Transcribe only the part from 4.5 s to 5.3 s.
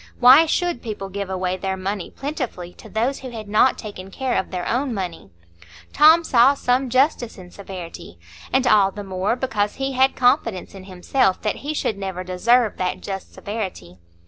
own money?